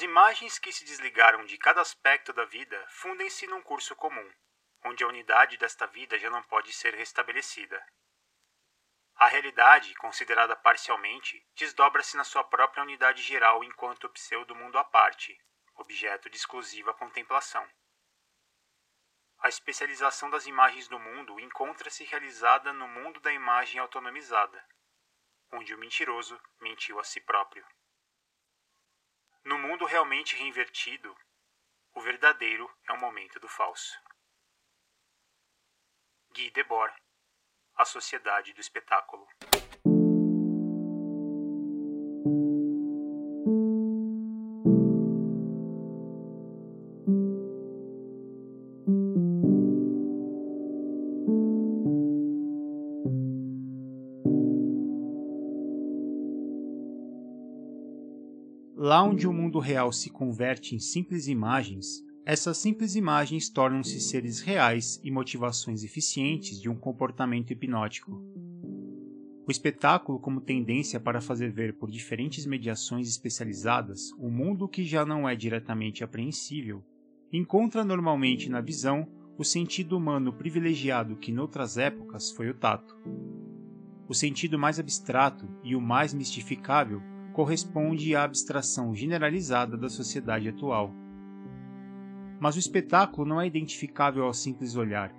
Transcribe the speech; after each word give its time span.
As 0.00 0.04
imagens 0.04 0.58
que 0.58 0.72
se 0.72 0.82
desligaram 0.82 1.44
de 1.44 1.58
cada 1.58 1.82
aspecto 1.82 2.32
da 2.32 2.46
vida 2.46 2.86
fundem-se 2.88 3.46
num 3.46 3.60
curso 3.60 3.94
comum, 3.94 4.32
onde 4.82 5.04
a 5.04 5.06
unidade 5.06 5.58
desta 5.58 5.86
vida 5.86 6.18
já 6.18 6.30
não 6.30 6.42
pode 6.44 6.72
ser 6.72 6.94
restabelecida. 6.94 7.86
A 9.16 9.26
realidade, 9.26 9.94
considerada 9.96 10.56
parcialmente, 10.56 11.46
desdobra-se 11.54 12.16
na 12.16 12.24
sua 12.24 12.42
própria 12.42 12.82
unidade 12.82 13.20
geral 13.20 13.62
enquanto 13.62 14.08
pseudo-mundo 14.08 14.78
à 14.78 14.84
parte, 14.84 15.38
objeto 15.74 16.30
de 16.30 16.36
exclusiva 16.38 16.94
contemplação. 16.94 17.70
A 19.40 19.50
especialização 19.50 20.30
das 20.30 20.46
imagens 20.46 20.88
do 20.88 20.98
mundo 20.98 21.38
encontra-se 21.38 22.04
realizada 22.04 22.72
no 22.72 22.88
mundo 22.88 23.20
da 23.20 23.34
imagem 23.34 23.78
autonomizada, 23.78 24.66
onde 25.52 25.74
o 25.74 25.78
mentiroso 25.78 26.40
mentiu 26.58 26.98
a 26.98 27.04
si 27.04 27.20
próprio. 27.20 27.66
No 29.44 29.58
mundo 29.58 29.86
realmente 29.86 30.36
reinvertido, 30.36 31.16
o 31.94 32.00
verdadeiro 32.00 32.70
é 32.86 32.92
o 32.92 33.00
momento 33.00 33.40
do 33.40 33.48
falso. 33.48 33.98
Guy 36.34 36.50
Debord, 36.50 36.94
A 37.74 37.84
Sociedade 37.84 38.52
do 38.52 38.60
Espetáculo. 38.60 39.26
Lá 58.82 59.02
onde 59.02 59.28
o 59.28 59.32
mundo 59.34 59.58
real 59.58 59.92
se 59.92 60.08
converte 60.08 60.74
em 60.74 60.78
simples 60.78 61.28
imagens, 61.28 62.02
essas 62.24 62.56
simples 62.56 62.94
imagens 62.94 63.50
tornam-se 63.50 64.00
seres 64.00 64.40
reais 64.40 64.98
e 65.04 65.10
motivações 65.10 65.84
eficientes 65.84 66.58
de 66.58 66.66
um 66.66 66.74
comportamento 66.74 67.50
hipnótico. 67.50 68.24
O 69.46 69.50
espetáculo, 69.50 70.18
como 70.18 70.40
tendência 70.40 70.98
para 70.98 71.20
fazer 71.20 71.52
ver 71.52 71.74
por 71.74 71.90
diferentes 71.90 72.46
mediações 72.46 73.06
especializadas 73.06 74.12
o 74.12 74.30
mundo 74.30 74.66
que 74.66 74.82
já 74.82 75.04
não 75.04 75.28
é 75.28 75.36
diretamente 75.36 76.02
apreensível, 76.02 76.82
encontra 77.30 77.84
normalmente 77.84 78.48
na 78.48 78.62
visão 78.62 79.06
o 79.36 79.44
sentido 79.44 79.94
humano 79.94 80.32
privilegiado 80.32 81.16
que 81.16 81.30
noutras 81.30 81.76
épocas 81.76 82.30
foi 82.30 82.48
o 82.48 82.54
tato. 82.54 82.96
O 84.08 84.14
sentido 84.14 84.58
mais 84.58 84.80
abstrato 84.80 85.46
e 85.62 85.76
o 85.76 85.82
mais 85.82 86.14
mistificável 86.14 87.02
corresponde 87.32 88.14
à 88.14 88.24
abstração 88.24 88.94
generalizada 88.94 89.76
da 89.76 89.88
sociedade 89.88 90.48
atual. 90.48 90.92
Mas 92.40 92.56
o 92.56 92.58
espetáculo 92.58 93.26
não 93.26 93.40
é 93.40 93.46
identificável 93.46 94.24
ao 94.24 94.34
simples 94.34 94.76
olhar, 94.76 95.14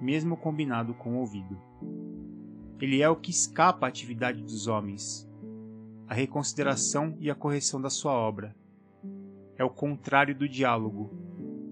mesmo 0.00 0.36
combinado 0.36 0.94
com 0.94 1.14
o 1.14 1.20
ouvido. 1.20 1.58
Ele 2.80 3.00
é 3.00 3.08
o 3.08 3.16
que 3.16 3.30
escapa 3.30 3.86
à 3.86 3.88
atividade 3.88 4.42
dos 4.42 4.66
homens, 4.66 5.26
a 6.06 6.14
reconsideração 6.14 7.16
e 7.18 7.30
a 7.30 7.34
correção 7.34 7.80
da 7.80 7.90
sua 7.90 8.12
obra. 8.12 8.54
É 9.56 9.64
o 9.64 9.70
contrário 9.70 10.34
do 10.34 10.48
diálogo. 10.48 11.10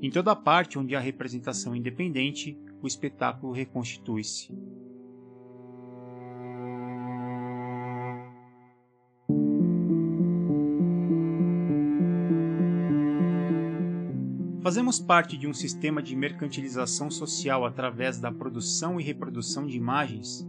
Em 0.00 0.10
toda 0.10 0.34
parte 0.34 0.78
onde 0.78 0.96
há 0.96 1.00
representação 1.00 1.76
independente, 1.76 2.58
o 2.82 2.86
espetáculo 2.86 3.52
reconstitui-se. 3.52 4.52
Fazemos 14.64 14.98
parte 14.98 15.36
de 15.36 15.46
um 15.46 15.52
sistema 15.52 16.02
de 16.02 16.16
mercantilização 16.16 17.10
social 17.10 17.66
através 17.66 18.18
da 18.18 18.32
produção 18.32 18.98
e 18.98 19.04
reprodução 19.04 19.66
de 19.66 19.76
imagens? 19.76 20.48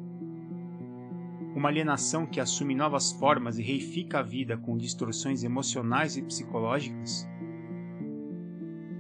Uma 1.53 1.67
alienação 1.67 2.25
que 2.25 2.39
assume 2.39 2.73
novas 2.73 3.11
formas 3.11 3.59
e 3.59 3.61
reifica 3.61 4.19
a 4.19 4.23
vida 4.23 4.55
com 4.55 4.77
distorções 4.77 5.43
emocionais 5.43 6.15
e 6.15 6.21
psicológicas? 6.21 7.27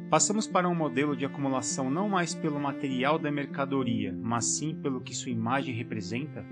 Passamos 0.09 0.47
para 0.47 0.67
um 0.67 0.75
modelo 0.75 1.15
de 1.15 1.23
acumulação 1.23 1.89
não 1.89 2.09
mais 2.09 2.35
pelo 2.35 2.59
material 2.59 3.17
da 3.17 3.31
mercadoria, 3.31 4.13
mas 4.21 4.43
sim 4.43 4.75
pelo 4.75 4.99
que 4.99 5.15
sua 5.15 5.31
imagem 5.31 5.73
representa? 5.73 6.45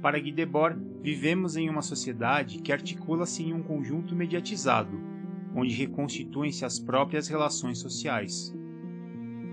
Para 0.00 0.18
Guy 0.18 0.32
Debord, 0.32 0.80
vivemos 1.02 1.58
em 1.58 1.68
uma 1.68 1.82
sociedade 1.82 2.62
que 2.62 2.72
articula-se 2.72 3.42
em 3.42 3.52
um 3.52 3.62
conjunto 3.62 4.16
mediatizado, 4.16 5.17
onde 5.54 5.74
reconstituem-se 5.74 6.64
as 6.64 6.78
próprias 6.78 7.28
relações 7.28 7.78
sociais. 7.78 8.54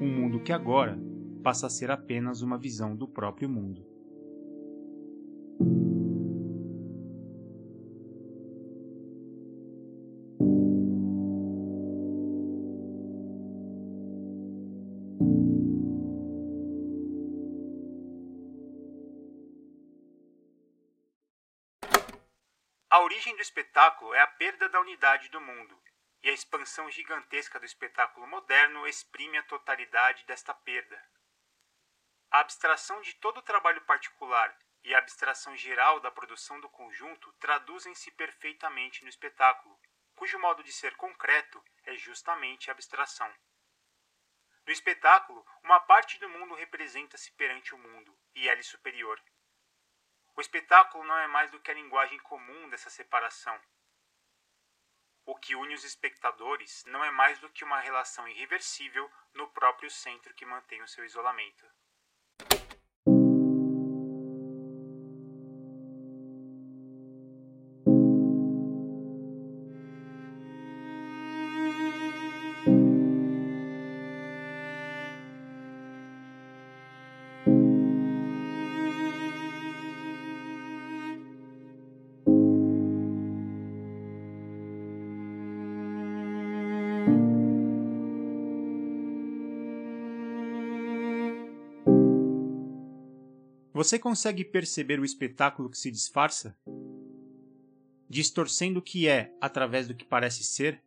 Um 0.02 0.08
mundo 0.08 0.40
que 0.40 0.52
agora 0.52 1.00
passa 1.44 1.68
a 1.68 1.70
ser 1.70 1.92
apenas 1.92 2.42
uma 2.42 2.58
visão 2.58 2.96
do 2.96 3.08
próprio 3.08 3.50
mundo. 3.50 3.95
Origem 23.26 23.36
do 23.36 23.42
espetáculo 23.42 24.14
é 24.14 24.22
a 24.22 24.28
perda 24.28 24.70
da 24.70 24.80
unidade 24.80 25.30
do 25.30 25.42
mundo, 25.42 25.82
e 26.22 26.30
a 26.30 26.34
expansão 26.34 26.92
gigantesca 26.92 27.60
do 27.60 27.66
espetáculo 27.66 28.28
moderno 28.28 28.88
exprime 28.88 29.38
a 29.40 29.44
totalidade 29.44 30.24
desta 30.26 30.54
perda. 30.54 31.04
A 32.30 32.42
abstração 32.42 33.02
de 33.02 33.16
todo 33.16 33.38
o 33.38 33.42
trabalho 33.42 33.82
particular 33.82 34.56
e 34.84 34.94
a 34.94 35.00
abstração 35.00 35.56
geral 35.56 36.00
da 36.00 36.12
produção 36.12 36.60
do 36.60 36.70
conjunto 36.70 37.34
traduzem-se 37.40 38.12
perfeitamente 38.12 39.02
no 39.02 39.10
espetáculo, 39.10 39.80
cujo 40.14 40.38
modo 40.38 40.64
de 40.64 40.72
ser 40.72 40.96
concreto 40.96 41.64
é 41.84 41.96
justamente 41.96 42.70
a 42.70 42.74
abstração. 42.74 43.32
No 44.68 44.72
espetáculo, 44.72 45.44
uma 45.64 45.80
parte 45.80 46.20
do 46.20 46.30
mundo 46.30 46.54
representa-se 46.54 47.32
perante 47.32 47.74
o 47.74 47.78
mundo 47.78 48.16
e 48.36 48.48
é-lhe 48.48 48.64
superior. 48.64 49.20
O 50.36 50.42
espetáculo 50.42 51.04
não 51.06 51.18
é 51.18 51.28
mais 51.28 51.50
do 51.50 51.60
que 51.60 51.72
a 51.72 51.74
linguagem 51.74 52.20
comum 52.20 52.70
dessa 52.70 52.90
separação, 52.90 53.60
o 55.26 55.36
que 55.36 55.56
une 55.56 55.74
os 55.74 55.84
espectadores 55.84 56.84
não 56.86 57.04
é 57.04 57.10
mais 57.10 57.40
do 57.40 57.50
que 57.50 57.64
uma 57.64 57.80
relação 57.80 58.28
irreversível 58.28 59.10
no 59.34 59.48
próprio 59.50 59.90
centro 59.90 60.34
que 60.36 60.46
mantém 60.46 60.82
o 60.84 60.88
seu 60.88 61.04
isolamento. 61.04 61.66
Você 93.76 94.00
consegue 94.00 94.46
perceber 94.46 95.02
o 95.02 95.04
espetáculo 95.04 95.70
que 95.70 95.78
se 95.78 95.92
disfarça? 95.92 96.58
Distorcendo 98.10 98.80
o 98.80 98.82
que 98.82 99.06
é 99.06 99.36
através 99.42 99.86
do 99.86 99.94
que 99.94 100.06
parece 100.06 100.46
ser? 100.46 100.82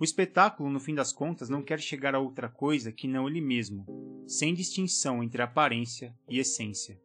O 0.00 0.02
espetáculo, 0.02 0.70
no 0.70 0.80
fim 0.80 0.94
das 0.94 1.12
contas, 1.12 1.50
não 1.50 1.62
quer 1.62 1.78
chegar 1.78 2.14
a 2.14 2.18
outra 2.18 2.48
coisa 2.48 2.90
que 2.90 3.06
não 3.06 3.28
ele 3.28 3.42
mesmo, 3.42 3.84
sem 4.26 4.54
distinção 4.54 5.22
entre 5.22 5.42
aparência 5.42 6.16
e 6.26 6.38
essência. 6.38 6.98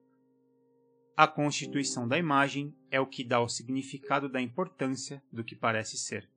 A 1.18 1.28
constituição 1.28 2.08
da 2.08 2.18
imagem 2.18 2.74
é 2.90 3.02
o 3.02 3.08
que 3.08 3.26
dá 3.26 3.42
o 3.42 3.50
significado 3.50 4.30
da 4.30 4.42
importância 4.42 5.22
do 5.30 5.44
que 5.44 5.58
parece 5.58 5.98
ser. 5.98 6.30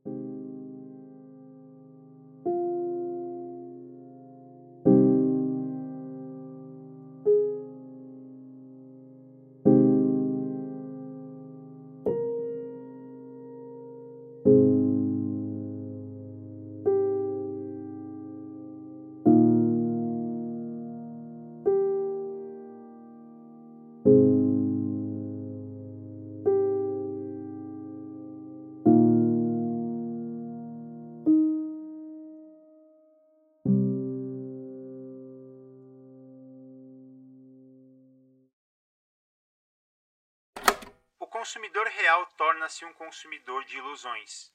Consumidor 41.45 41.87
real 41.89 42.25
torna-se 42.39 42.87
um 42.87 42.95
consumidor 42.95 43.67
de 43.67 43.77
ilusões. 43.77 44.51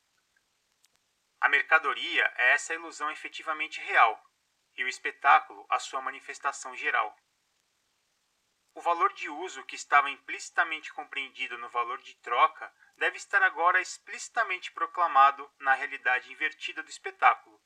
A 1.40 1.48
mercadoria 1.48 2.34
é 2.36 2.54
essa 2.54 2.74
ilusão 2.74 3.12
efetivamente 3.12 3.80
real, 3.80 4.20
e 4.76 4.84
o 4.84 4.88
espetáculo 4.88 5.64
a 5.70 5.78
sua 5.78 6.02
manifestação 6.02 6.76
geral. 6.76 7.16
O 8.74 8.82
valor 8.82 9.14
de 9.14 9.30
uso 9.30 9.64
que 9.66 9.76
estava 9.76 10.10
implicitamente 10.10 10.92
compreendido 10.92 11.60
no 11.60 11.70
valor 11.70 12.02
de 12.02 12.16
troca 12.16 12.74
deve 12.98 13.18
estar 13.18 13.44
agora 13.44 13.80
explicitamente 13.80 14.72
proclamado 14.72 15.48
na 15.60 15.76
realidade 15.76 16.32
invertida 16.32 16.82
do 16.82 16.90
espetáculo, 16.90 17.62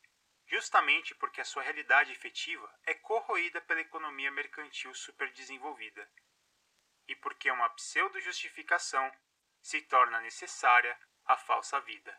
justamente 0.47 1.15
porque 1.15 1.39
a 1.39 1.45
sua 1.45 1.63
realidade 1.63 2.11
efetiva 2.11 2.69
é 2.85 2.93
corroída 2.93 3.61
pela 3.61 3.79
economia 3.79 4.31
mercantil 4.31 4.93
superdesenvolvida 4.93 6.11
e 7.07 7.15
porque 7.15 7.51
uma 7.51 7.69
pseudo-justificação 7.69 9.11
se 9.61 9.81
torna 9.81 10.19
necessária 10.21 10.97
a 11.25 11.37
falsa 11.37 11.79
vida. 11.81 12.15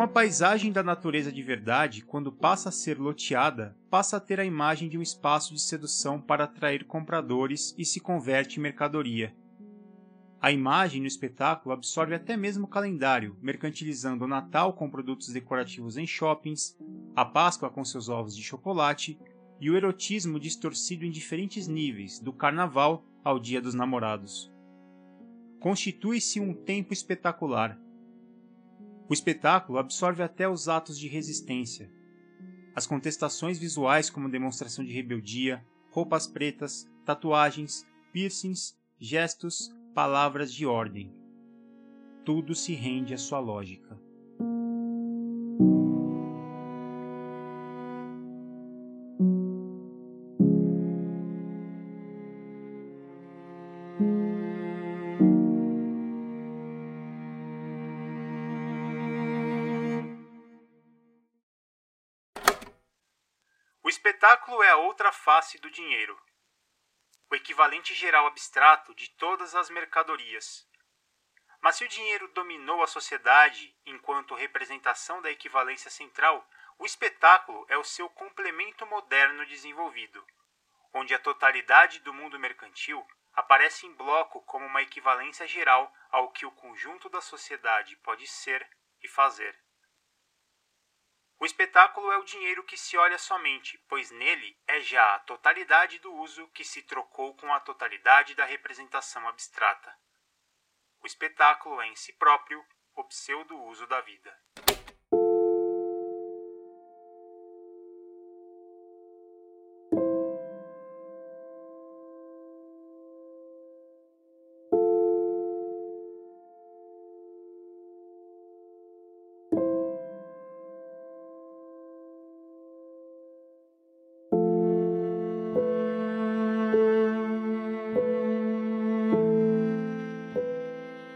Uma 0.00 0.08
paisagem 0.08 0.72
da 0.72 0.82
natureza 0.82 1.30
de 1.30 1.42
verdade, 1.42 2.00
quando 2.02 2.32
passa 2.32 2.70
a 2.70 2.72
ser 2.72 2.98
loteada, 2.98 3.76
passa 3.90 4.16
a 4.16 4.20
ter 4.20 4.40
a 4.40 4.44
imagem 4.46 4.88
de 4.88 4.96
um 4.96 5.02
espaço 5.02 5.52
de 5.52 5.60
sedução 5.60 6.18
para 6.18 6.44
atrair 6.44 6.86
compradores 6.86 7.74
e 7.76 7.84
se 7.84 8.00
converte 8.00 8.58
em 8.58 8.62
mercadoria. 8.62 9.36
A 10.40 10.50
imagem 10.50 11.02
no 11.02 11.06
espetáculo 11.06 11.74
absorve 11.74 12.14
até 12.14 12.34
mesmo 12.34 12.64
o 12.64 12.66
calendário, 12.66 13.36
mercantilizando 13.42 14.24
o 14.24 14.26
Natal 14.26 14.72
com 14.72 14.88
produtos 14.88 15.28
decorativos 15.28 15.98
em 15.98 16.06
shoppings, 16.06 16.78
a 17.14 17.26
Páscoa 17.26 17.68
com 17.68 17.84
seus 17.84 18.08
ovos 18.08 18.34
de 18.34 18.42
chocolate 18.42 19.18
e 19.60 19.70
o 19.70 19.76
erotismo 19.76 20.40
distorcido 20.40 21.04
em 21.04 21.10
diferentes 21.10 21.68
níveis, 21.68 22.18
do 22.18 22.32
carnaval 22.32 23.04
ao 23.22 23.38
Dia 23.38 23.60
dos 23.60 23.74
Namorados. 23.74 24.50
Constitui-se 25.60 26.40
um 26.40 26.54
tempo 26.54 26.94
espetacular, 26.94 27.78
o 29.10 29.12
espetáculo 29.12 29.76
absorve 29.76 30.22
até 30.22 30.48
os 30.48 30.68
atos 30.68 30.96
de 30.96 31.08
resistência. 31.08 31.90
As 32.76 32.86
contestações 32.86 33.58
visuais, 33.58 34.08
como 34.08 34.30
demonstração 34.30 34.84
de 34.84 34.92
rebeldia, 34.92 35.66
roupas 35.90 36.28
pretas, 36.28 36.88
tatuagens, 37.04 37.84
piercings, 38.12 38.78
gestos, 39.00 39.68
palavras 39.92 40.54
de 40.54 40.64
ordem. 40.64 41.12
Tudo 42.24 42.54
se 42.54 42.72
rende 42.72 43.12
à 43.12 43.18
sua 43.18 43.40
lógica. 43.40 44.00
Outra 64.90 65.12
face 65.12 65.56
do 65.58 65.70
dinheiro, 65.70 66.20
o 67.30 67.34
equivalente 67.36 67.94
geral 67.94 68.26
abstrato 68.26 68.92
de 68.92 69.08
todas 69.10 69.54
as 69.54 69.70
mercadorias. 69.70 70.68
Mas 71.60 71.76
se 71.76 71.84
o 71.84 71.88
dinheiro 71.88 72.26
dominou 72.32 72.82
a 72.82 72.88
sociedade 72.88 73.72
enquanto 73.86 74.34
representação 74.34 75.22
da 75.22 75.30
equivalência 75.30 75.92
central, 75.92 76.44
o 76.76 76.84
espetáculo 76.84 77.64
é 77.68 77.78
o 77.78 77.84
seu 77.84 78.10
complemento 78.10 78.84
moderno 78.84 79.46
desenvolvido, 79.46 80.26
onde 80.92 81.14
a 81.14 81.20
totalidade 81.20 82.00
do 82.00 82.12
mundo 82.12 82.36
mercantil 82.36 83.06
aparece 83.32 83.86
em 83.86 83.94
bloco 83.94 84.42
como 84.42 84.66
uma 84.66 84.82
equivalência 84.82 85.46
geral 85.46 85.94
ao 86.10 86.32
que 86.32 86.44
o 86.44 86.50
conjunto 86.50 87.08
da 87.08 87.20
sociedade 87.20 87.94
pode 87.98 88.26
ser 88.26 88.68
e 89.00 89.06
fazer. 89.06 89.56
Espetáculo 91.80 92.12
é 92.12 92.18
o 92.18 92.24
dinheiro 92.24 92.62
que 92.64 92.76
se 92.76 92.94
olha 92.98 93.16
somente, 93.16 93.78
pois 93.88 94.10
nele 94.10 94.54
é 94.66 94.80
já 94.80 95.14
a 95.14 95.18
totalidade 95.20 95.98
do 95.98 96.12
uso 96.12 96.46
que 96.48 96.62
se 96.62 96.82
trocou 96.82 97.34
com 97.34 97.50
a 97.54 97.58
totalidade 97.58 98.34
da 98.34 98.44
representação 98.44 99.26
abstrata. 99.26 99.90
O 101.02 101.06
espetáculo 101.06 101.80
é 101.80 101.86
em 101.86 101.96
si 101.96 102.12
próprio 102.12 102.62
o 102.94 103.02
pseudo-uso 103.04 103.86
da 103.86 104.02
vida. 104.02 104.38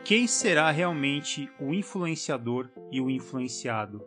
Quem 0.05 0.27
será 0.27 0.71
realmente 0.71 1.51
o 1.59 1.73
influenciador 1.73 2.69
e 2.93 3.01
o 3.01 3.09
influenciado? 3.09 4.05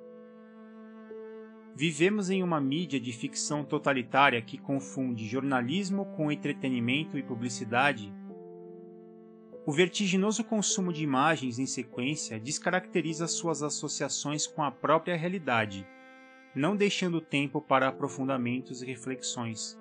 Vivemos 1.76 2.30
em 2.30 2.44
uma 2.44 2.62
mídia 2.62 3.00
de 3.00 3.12
ficção 3.12 3.64
totalitária 3.64 4.40
que 4.40 4.60
confunde 4.60 5.28
jornalismo 5.28 6.06
com 6.16 6.32
entretenimento 6.32 7.18
e 7.18 7.24
publicidade. 7.24 8.14
O 9.66 9.72
vertiginoso 9.72 10.44
consumo 10.44 10.94
de 10.94 11.04
imagens 11.04 11.58
em 11.58 11.66
sequência 11.66 12.40
descaracteriza 12.40 13.26
suas 13.28 13.64
associações 13.64 14.46
com 14.46 14.64
a 14.64 14.70
própria 14.70 15.18
realidade, 15.18 15.84
não 16.54 16.76
deixando 16.76 17.20
tempo 17.20 17.60
para 17.60 17.88
aprofundamentos 17.88 18.84
e 18.84 18.86
reflexões. 18.86 19.76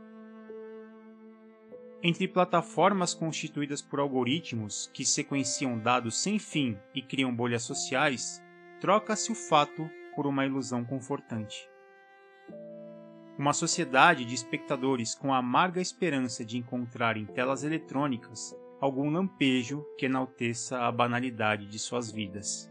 Entre 2.02 2.28
plataformas 2.28 3.14
constituídas 3.14 3.80
por 3.80 4.00
algoritmos 4.00 4.90
que 4.92 5.04
sequenciam 5.04 5.78
dados 5.78 6.18
sem 6.18 6.38
fim 6.38 6.78
e 6.94 7.00
criam 7.00 7.34
bolhas 7.34 7.62
sociais, 7.62 8.42
troca-se 8.80 9.32
o 9.32 9.34
fato 9.34 9.88
por 10.14 10.26
uma 10.26 10.44
ilusão 10.44 10.84
confortante. 10.84 11.68
Uma 13.38 13.52
sociedade 13.52 14.24
de 14.24 14.34
espectadores 14.34 15.14
com 15.14 15.32
a 15.32 15.38
amarga 15.38 15.80
esperança 15.80 16.44
de 16.44 16.56
encontrar 16.56 17.16
em 17.16 17.26
telas 17.26 17.64
eletrônicas 17.64 18.54
algum 18.80 19.10
lampejo 19.10 19.84
que 19.98 20.06
enalteça 20.06 20.80
a 20.80 20.92
banalidade 20.92 21.66
de 21.66 21.78
suas 21.78 22.10
vidas. 22.10 22.70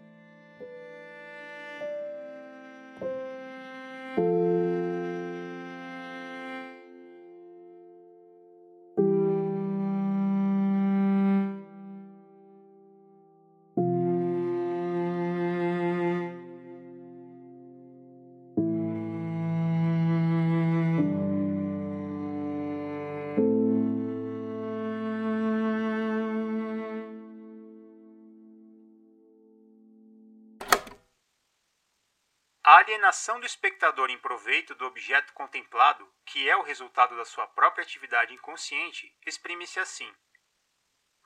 Alienação 32.96 33.42
do 33.42 33.46
espectador 33.46 34.10
em 34.10 34.18
proveito 34.18 34.74
do 34.74 34.86
objeto 34.86 35.34
contemplado, 35.34 36.10
que 36.26 36.50
é 36.50 36.56
o 36.56 36.62
resultado 36.62 37.16
da 37.18 37.26
sua 37.26 37.46
própria 37.46 37.84
atividade 37.84 38.34
inconsciente, 38.34 39.14
exprime-se 39.26 39.80
assim: 39.82 40.14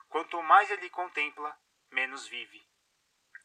Quanto 0.08 0.42
mais 0.42 0.68
ele 0.70 0.90
contempla, 0.90 1.56
menos 1.88 2.26
vive. 2.26 2.68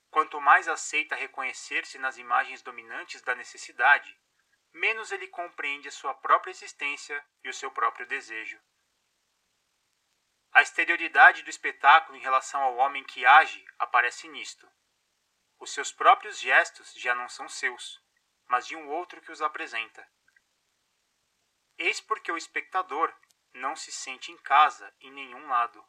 Quanto 0.09 0.41
mais 0.41 0.67
aceita 0.67 1.15
reconhecer-se 1.15 1.99
nas 1.99 2.17
imagens 2.17 2.63
dominantes 2.63 3.21
da 3.21 3.35
necessidade, 3.35 4.19
menos 4.73 5.11
ele 5.11 5.27
compreende 5.27 5.87
a 5.87 5.91
sua 5.91 6.15
própria 6.15 6.51
existência 6.51 7.23
e 7.43 7.49
o 7.49 7.53
seu 7.53 7.69
próprio 7.69 8.07
desejo. 8.07 8.59
A 10.51 10.63
exterioridade 10.63 11.43
do 11.43 11.49
espetáculo 11.49 12.17
em 12.17 12.21
relação 12.21 12.61
ao 12.61 12.75
homem 12.77 13.03
que 13.03 13.25
age 13.25 13.63
aparece 13.77 14.27
nisto. 14.27 14.67
Os 15.59 15.71
seus 15.71 15.91
próprios 15.91 16.39
gestos 16.39 16.93
já 16.93 17.13
não 17.13 17.29
são 17.29 17.47
seus, 17.47 18.03
mas 18.47 18.67
de 18.67 18.75
um 18.75 18.89
outro 18.89 19.21
que 19.21 19.31
os 19.31 19.41
apresenta. 19.41 20.07
Eis 21.77 21.99
porque 21.99 22.31
o 22.31 22.37
espectador 22.37 23.13
não 23.53 23.75
se 23.75 23.91
sente 23.91 24.31
em 24.31 24.37
casa 24.37 24.93
em 25.01 25.11
nenhum 25.11 25.47
lado. 25.47 25.83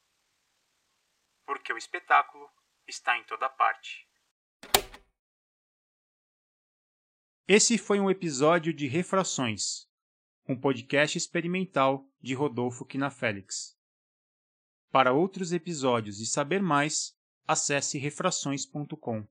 Porque 1.44 1.72
o 1.72 1.78
espetáculo 1.78 2.50
está 2.86 3.16
em 3.16 3.24
toda 3.24 3.48
parte. 3.48 4.08
Esse 7.48 7.78
foi 7.78 8.00
um 8.00 8.10
episódio 8.10 8.72
de 8.72 8.88
Refrações, 8.88 9.88
um 10.48 10.60
podcast 10.60 11.16
experimental 11.16 12.04
de 12.20 12.34
Rodolfo 12.34 12.84
Quinafélix. 12.84 13.78
Para 14.90 15.12
outros 15.12 15.52
episódios 15.52 16.20
e 16.20 16.26
saber 16.26 16.60
mais, 16.60 17.16
acesse 17.46 17.98
refrações.com. 17.98 19.26